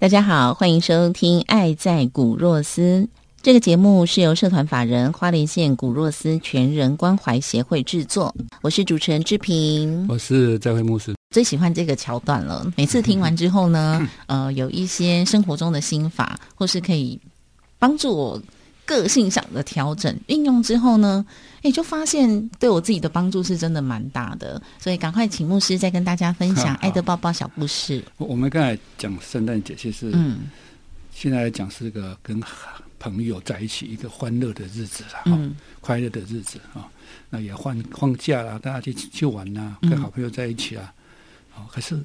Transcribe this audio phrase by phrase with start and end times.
[0.00, 3.02] 大家好，欢迎收听《爱在古若斯》
[3.42, 8.34] 这个节目，是由社团法人花莲县古若斯全人关怀协会制作。
[8.62, 11.14] 我是主持人志平，我是在会牧师。
[11.34, 12.72] 最喜欢这个桥段了。
[12.78, 17.20] 每次听完之后呢， 呃，有一些生活中的心法，或是可以
[17.78, 18.42] 帮助我
[18.90, 21.24] 个性上的调整，运用之后呢，
[21.62, 24.60] 哎，就发现对我自己的帮助是真的蛮大的。
[24.80, 28.02] 所以赶快请牧师再跟大家分享爱的抱抱小故事。
[28.16, 30.40] 我们刚才讲圣诞节，其实嗯，
[31.14, 32.42] 现在来讲是个跟
[32.98, 36.88] 朋友在一起一个欢乐的日子了，嗯，快乐的日子啊，
[37.30, 40.92] 那也放放假了，大家去去玩呐，跟好朋友在一起啊，
[41.54, 41.96] 哦，可是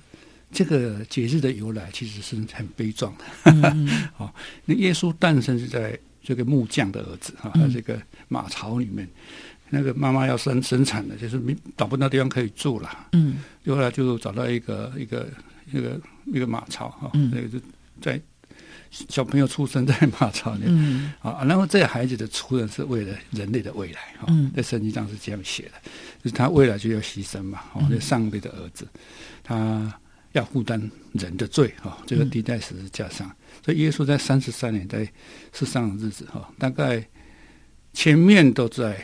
[0.52, 3.12] 这个节日的由来其实是很悲壮
[3.44, 3.76] 的，
[4.18, 4.32] 哦，
[4.66, 6.00] 那耶稣诞生是在。
[6.26, 9.08] 这个木匠的儿子哈，这个马槽里面，
[9.70, 11.40] 那个妈妈要生生产的，就是
[11.78, 13.08] 找不到地方可以住了。
[13.12, 15.28] 嗯，后来就找到一个一个
[15.72, 17.60] 一个一个马槽哈，那个就
[18.02, 18.20] 在
[18.90, 20.64] 小朋友出生在马槽里。
[20.66, 25.74] 嗯，啊，然后这个孩子的出生是为了人类的未来哈，在圣经上是这样写的，
[26.24, 28.88] 就是他未来就要牺牲嘛，哦，这上帝的儿子，
[29.44, 29.94] 他。
[30.36, 30.80] 要负担
[31.14, 35.10] 人的罪哈，这个地在十字架上，所以耶稣在三十三年在
[35.54, 37.04] 世上的日子哈，大概
[37.94, 39.02] 前面都在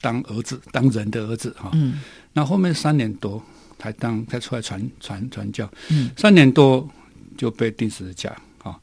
[0.00, 2.00] 当儿子，当人的儿子哈，嗯，
[2.32, 3.42] 那后面三年多
[3.78, 6.88] 才当才出来传传传教，嗯，三年多
[7.36, 8.30] 就被钉十字架
[8.62, 8.80] 啊。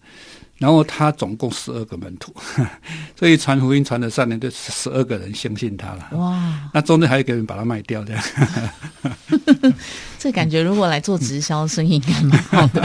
[0.57, 2.34] 然后他总共十二个门徒，
[3.16, 6.09] 所以传福音传了三年，就十二个人相信他了。
[6.13, 6.69] 哇！
[6.73, 8.23] 那中间还有一个人把他卖掉，这样。
[10.17, 12.81] 这感觉如果来做直销生意，应该蛮好的。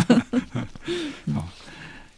[1.32, 1.48] 好，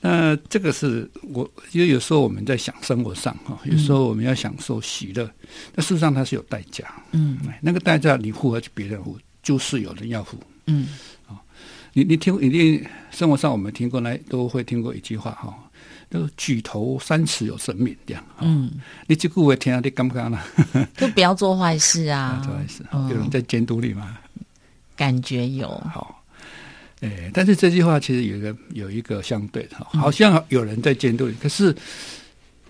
[0.01, 5.31] 那这个是我，因为有时候我们在想生活上哈，有时候我们要享受喜乐，
[5.75, 6.85] 那事实上它是有代价。
[7.13, 10.37] 嗯，那个代价你付还是别人付，就是有人要付。
[10.67, 10.89] 嗯。
[11.95, 15.55] 你你听一定生活上我们听过来都会听过一句话哈，
[16.11, 18.25] 都举头三尺有神明这样。
[18.41, 18.71] 嗯，
[19.07, 20.39] 你这句话听你敢不敢呢？
[20.99, 22.43] 就不要做坏事啊！
[22.45, 24.19] 做坏事，有人在监督你吗？
[24.97, 25.69] 感觉有。
[25.93, 26.25] 好，
[27.01, 31.75] 哎，但是这句话其实有一个有一个相对的，好像有人在监督你，可是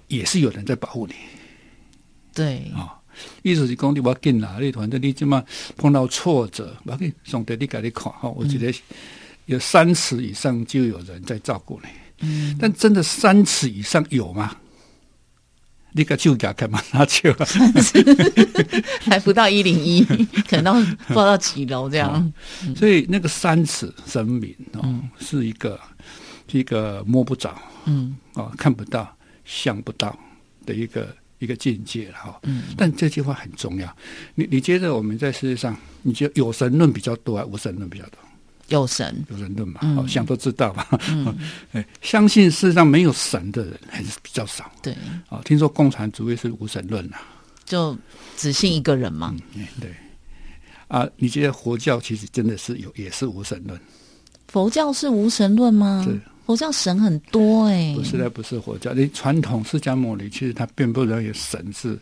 [0.09, 1.15] 也是有人在保护你。
[2.35, 3.01] 对啊。
[3.43, 5.45] 意思是讲，你要紧啦，你反正你即嘛
[5.77, 8.73] 碰到挫折，要紧上帝你给你看哈，我觉得
[9.47, 11.89] 有三尺以上就有人在照顾你。
[12.27, 14.57] 嗯，但真的三尺以上有吗？
[15.97, 17.47] 你个就家干嘛拿去了？
[19.07, 20.05] 还不到一零一，
[20.49, 22.33] 可能不知道几楼这样。
[22.75, 25.79] 所以那个三尺神明哦，是一个
[26.51, 30.19] 一个摸不着，嗯啊，看不到、想不到
[30.67, 31.15] 的一个。
[31.39, 33.97] 一个境界了哈，嗯，但这句话很重要。
[34.35, 38.19] 你你接着我们在世界上，你觉得有神论比较多，还是无神论比较多？
[38.69, 40.89] 有神，有神论嘛，好像都知道吧？
[41.11, 41.37] 嗯，
[41.73, 44.73] 哎，相信世界上没有神的人还是比较少。
[44.83, 44.97] 对，
[45.29, 47.21] 啊，听说共产主义是无神论啊，
[47.67, 47.97] 就
[48.37, 49.37] 只信一个人嘛。
[49.55, 49.95] 嗯，对。
[50.89, 53.79] 啊，你觉得佛教其实真的是有，也是无神论？
[54.55, 56.05] 佛教是无神论吗？
[56.07, 56.21] 是。
[56.47, 58.93] 佛教神很多哎，不是的，不是佛教。
[58.93, 61.99] 你传统释迦牟尼其实他并不认为神是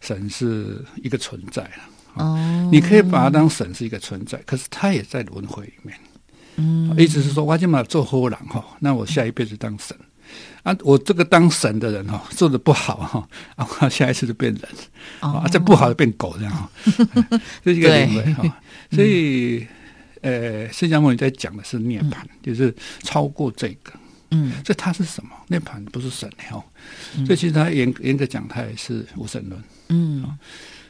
[0.00, 1.70] 神是一个存在了。
[2.14, 5.94] 哦，你可以把它当神是一个存在，可是他也在轮回里面。
[6.54, 9.94] 嗯，意思是说，我今嘛做好人哈，那我下一辈子当神
[10.62, 10.74] 啊。
[10.82, 14.62] 我这个当神的人哈，做的不好哈，啊，下一次就变人
[15.20, 16.70] 啊，这不好就变狗这样哈，
[17.62, 18.56] 这是一个轮回哈。
[18.92, 19.66] 所以。
[20.26, 22.74] 呃，释迦牟尼在讲的是涅槃，就是
[23.04, 23.92] 超过这个。
[24.32, 25.30] 嗯，所以它是什么？
[25.46, 26.60] 涅槃不是神哦。
[27.24, 29.62] 所以其实他严严格讲，他也是无神论。
[29.88, 30.24] 嗯，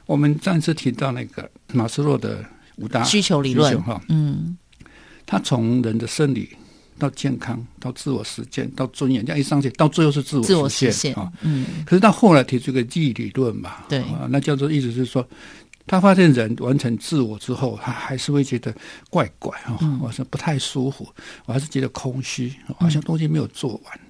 [0.06, 2.42] 我们上次提到那个马斯洛的
[2.76, 4.00] 五大需求理论哈。
[4.08, 4.56] 嗯，
[5.26, 6.56] 他从人的生理
[6.98, 11.30] 到健康到自我实践到尊严，这样一上去，到最后是自我实现啊。
[11.42, 15.28] 嗯，可是到后来提出个记忆理论嘛，对，那叫做意思是说。
[15.86, 18.74] 他发现人完成自我之后，他还是会觉得
[19.08, 21.06] 怪怪哈，好像不太舒服，
[21.44, 24.00] 我还是觉得空虚，好像东西没有做完。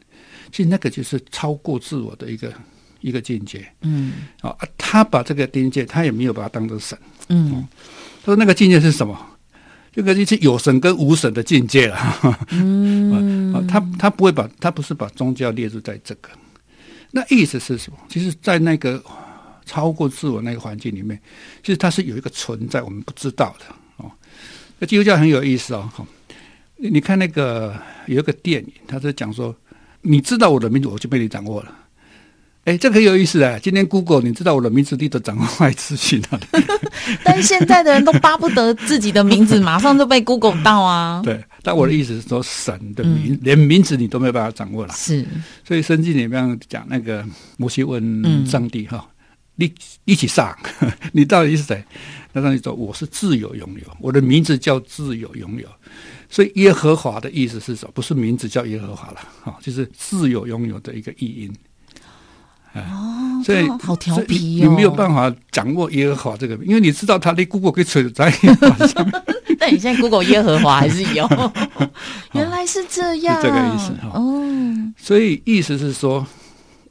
[0.51, 2.51] 其实那个就是超过自我的一个
[3.01, 3.71] 一个境界。
[3.83, 6.97] 嗯，啊，他把这个境界，他也没有把它当成神。
[7.29, 7.67] 嗯，
[8.23, 9.15] 他说那个境界是什么？
[9.93, 12.49] 这个就是有神跟无神的境界了。
[12.53, 16.31] 嗯，啊， 他他不会把他不是把宗教列入在这个。
[17.11, 17.99] 那意思是什么？
[18.09, 19.03] 其实，在那个。
[19.67, 21.21] 超过自我那个环境里面，
[21.63, 23.67] 其实它是有一个存在，我们不知道的
[23.97, 24.11] 哦。
[24.79, 26.07] 那基督教很有意思哦，好，
[26.77, 27.77] 你看那个
[28.07, 29.55] 有一个电影，他是讲说，
[30.01, 31.81] 你知道我的名字，我就被你掌握了。
[32.65, 33.57] 哎，这很有意思啊！
[33.63, 36.41] 今天 Google，你知道我的名字，你都掌握坏资讯了。
[37.23, 41.23] 但现在的人都巴不得自己的名字马上就被 Google 到啊。
[41.25, 44.93] 对，但我的意思是说，神的名连名字你都没有办法掌握了。
[44.95, 45.25] 是，
[45.65, 47.25] 所以圣经里面讲那个
[47.57, 49.09] 摩西问上帝哈。
[49.57, 49.73] 你
[50.05, 50.57] 一起上，
[51.13, 51.83] 你到底是谁？
[52.33, 55.67] 那上帝说：“我是自由拥有，我的名字叫自由拥有。”
[56.29, 57.93] 所以耶和华的意思是什么？
[57.95, 61.55] 不是名字叫耶和华了，哈，就是自由拥有的一个意音。
[62.75, 68.31] 哦，所以好调皮哦，你没有办法掌握耶和华这个，因为你知道他的 Google 可以存在。
[69.59, 71.27] 但你现在 Google 耶和华还是有，
[72.35, 74.11] 原来是这样，这个意思哈。
[74.13, 76.27] 哦，所以意思是说。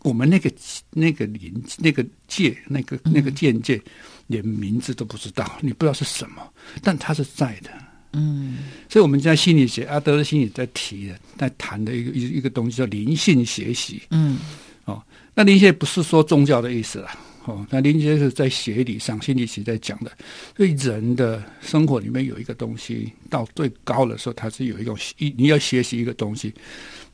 [0.06, 0.52] 我们那个
[0.92, 3.82] 那个临那个界那个那个境界，
[4.28, 6.48] 连名字都不知道，你不知道是什么，
[6.84, 7.72] 但它是在的。
[8.14, 14.04] 嗯，所以我们在心理学，阿德勒心理在提的，在谈的一个一一个东西叫灵性学习。
[14.12, 14.38] 嗯，
[14.86, 15.04] 哦，
[15.34, 20.12] 那灵性不是说宗教的意思啦，哦，那灵性是在学理上心理学在讲的，
[20.56, 26.54] 所以人的生活里面有一个东西到最高的时候，它是有一种一你要学习一个东西，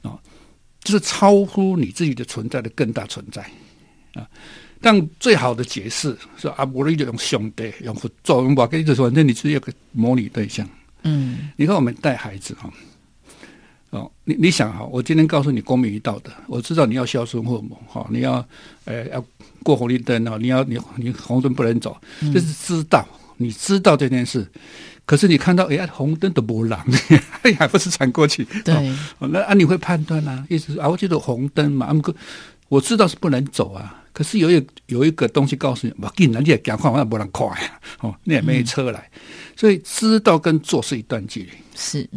[0.02, 0.20] 哦。
[0.84, 3.42] 就是超乎你自己的存在的更大存在
[4.14, 4.28] 啊！
[4.82, 10.68] 但最好的解释是啊，我的一种兄弟用辅助，我跟你说，反正你是一个模拟对象。
[11.04, 12.74] 嗯，你看我们带孩子哈，
[13.92, 18.44] 哦，你你想哈，我今天告诉你公民与道德，我知道你要孝顺父母哈，你要
[18.86, 19.24] 呃要
[19.62, 21.96] 过红绿灯哦，你要你你红灯不能走，
[22.34, 23.08] 这是知道，
[23.42, 24.48] 你知道这件事。
[25.04, 26.80] 可是你看到哎，红灯都不让，
[27.58, 28.46] 还不是闯过去？
[28.64, 30.46] 对，那啊，你会判断啊？
[30.48, 32.16] 意思是啊，我记得红灯嘛，我
[32.70, 34.04] 我知道是不能走啊。
[34.14, 37.80] 可是有一有一个东西告诉你，我竟然你也赶快，我也不能快啊。
[38.02, 39.10] 哦，你也没车来，
[39.56, 41.50] 所以知道跟做是一段距离。
[41.76, 42.08] 是，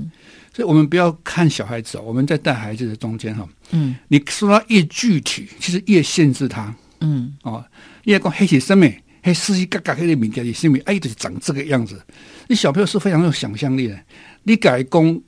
[0.53, 6.73] 所以我们不要看小孩子哦，我们在带孩子的中间哈，嗯，你说他越具体，其实越限制他。
[7.01, 7.65] 嗯，哦，
[8.05, 8.95] 越讲黑起生命。
[9.27, 11.99] 嘿，司机嘎嘎黑的物件，你心里哎，就是长这个样子。
[12.47, 13.99] 你小朋友是非常有想象力的。
[14.43, 15.19] 你改攻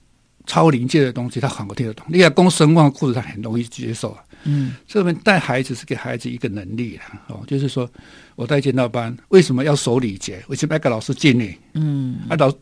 [0.45, 4.23] 超临界的东西，他很不听得懂；你改攻神话故事，他很容易接受啊。
[4.45, 7.25] 嗯，所以我们带孩子是给孩子一个能力啊。
[7.29, 7.91] 哦，就是说
[8.35, 10.45] 我带剑道班，为什么要守礼节？
[10.49, 11.57] 为什么要给老师敬礼？
[11.73, 12.53] 嗯，啊，老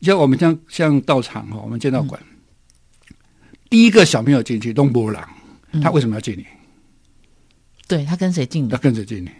[0.00, 2.20] 像我们像像道场哈，我们剑道馆，
[3.70, 5.24] 第一个小朋友进去东波郎，
[5.80, 6.44] 他为什么要敬礼？
[7.86, 8.68] 对他跟谁敬？
[8.68, 9.30] 他跟谁敬礼？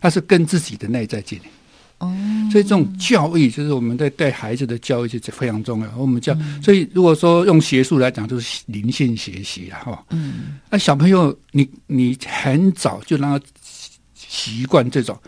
[0.00, 1.44] 他是跟自己的内在建立，
[1.98, 2.10] 哦，
[2.50, 5.96] 所以这种教育就是我们在带孩子的教育是非常重要。
[5.96, 10.04] 我们教，所以如果说用学术来讲，就是灵性学习了哈。
[10.10, 13.46] 嗯，那小朋友，你你很早就让他
[14.14, 15.18] 习惯这种，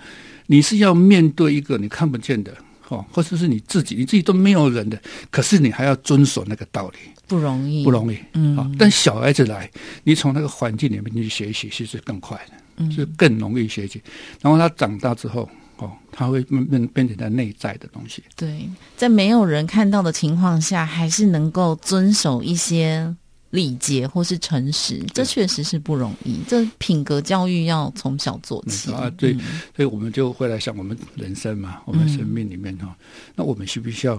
[0.46, 8.16] 你是要面对一个你看不见的，哈，或者是你自己，你自己都没有人的，可是你还要遵守那个道理，不容易，不容易。
[8.32, 9.70] 嗯，好，但小孩子来，
[10.04, 12.54] 你从那个环境里面去学习，其实更快的。
[12.90, 14.00] 是更容易学习，
[14.40, 18.22] 然后他长大之后，哦，他会变变变成他内在的东西。
[18.36, 23.14] 对，在没有人看到的情况下，还是能够遵守一些
[23.50, 26.40] 礼节或是诚实，这确实是不容易。
[26.48, 29.10] 这品格教育要从小做起啊。
[29.16, 29.34] 对，
[29.76, 32.96] 所以我们就会来想，我们人生嘛，我们生命里面哈，
[33.34, 34.18] 那我们需不需要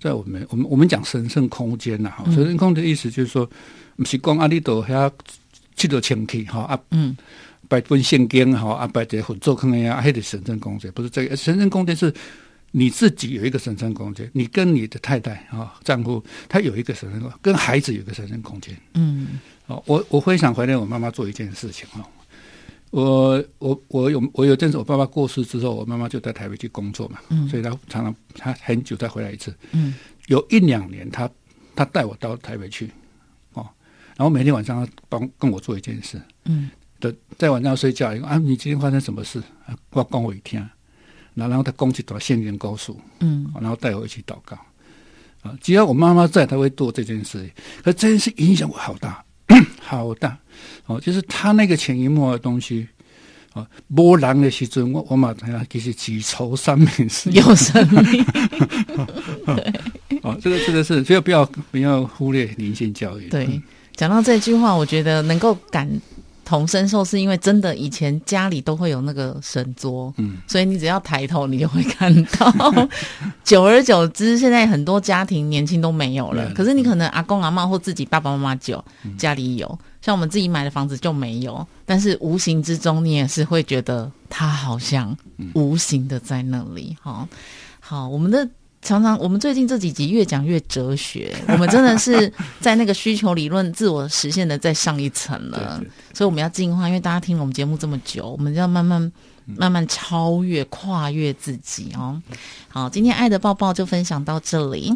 [0.00, 2.10] 在我们我们我们讲神圣空间呐？
[2.10, 3.48] 哈，神圣空间的意思就是说，
[3.96, 5.10] 不是光阿里多还要
[5.76, 7.16] 去到清气哈啊，嗯。
[7.72, 12.12] 拜尊献经哈，啊拜这合作可能呀，还得神圣空间，不是这个神圣空间是
[12.72, 18.76] 你自己有一个神圣空间，你跟你的太太啊丈夫他有一个神圣跟孩子有一个神圣空间。
[18.92, 22.06] 嗯，哦，我我非常怀念我妈妈做一件事情哈，
[22.90, 29.94] 我我我有我有阵子我爸爸过世之后，我妈妈就在台北去工作嘛，嗯，所以她常常她很久再回来一次，嗯，
[30.26, 31.30] 有一两年她
[31.74, 32.90] 她带我到台北去，
[33.54, 33.66] 哦，
[34.14, 36.68] 然后每天晚上帮跟我做一件事，嗯。
[37.02, 39.42] 的在晚上睡觉，啊，你今天发生什么事？
[39.90, 40.64] 我讲我一听，
[41.34, 44.56] 然后他攻击到县人高速，嗯，然后带我一起祷告，
[45.42, 47.50] 啊，只要我妈妈在，他会做这件事。
[47.82, 49.24] 可这件事影响我好大，
[49.82, 50.38] 好大，
[50.86, 52.86] 哦，就是他那个潜移默化的东西，
[53.52, 55.34] 啊，无人的时阵，我我嘛
[55.68, 58.24] 其实举愁三命是有生命。
[59.46, 59.72] 对，
[60.22, 63.28] 哦，这个这个是，所以不要不要忽略灵性教育。
[63.28, 63.60] 对，
[63.96, 65.88] 讲到这句话，我觉得能够感
[66.44, 72.88] 同身受，是因为真的以前家里都会有那个神桌，嗯，所以你只要抬头，你就会看到。
[73.44, 78.82] 久而久之，现在很多家庭年轻都没有了，可是你可能阿公阿妈或自己爸爸妈妈就
[79.16, 85.16] 家里有，像我们自己买的房子就没有，但是无形之中，你也是会觉得它好像
[85.54, 86.96] 无形的在那里。
[87.02, 87.28] 哈，
[87.80, 88.48] 好，我们的。
[88.82, 95.80] 常常，我们最近这几集越讲越哲学， 我们真的是在那个需求理论自我实现的再上一层了。
[96.12, 99.12] 所以我们要进化，因为大家听了我们节目这么久，我们要慢慢
[99.46, 102.20] 慢慢超越、跨越自己哦。
[102.68, 104.92] 好，今天爱的抱抱就分享到这里。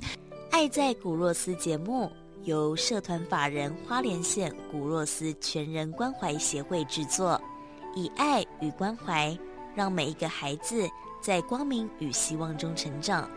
[0.51, 2.11] 爱在古若斯节目
[2.45, 7.41] 由社团法人花莲县古若斯全人关怀协会制作，
[7.95, 9.37] 以爱与关怀，
[9.77, 10.89] 让每一个孩子
[11.23, 13.31] 在光明与希望中成长。